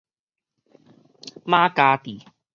[1.45, 2.21] 馬加智